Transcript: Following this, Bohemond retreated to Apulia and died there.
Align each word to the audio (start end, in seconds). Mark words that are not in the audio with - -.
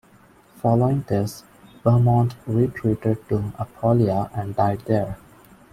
Following 0.55 1.03
this, 1.07 1.43
Bohemond 1.83 2.33
retreated 2.47 3.29
to 3.29 3.53
Apulia 3.59 4.31
and 4.33 4.55
died 4.55 4.79
there. 4.87 5.19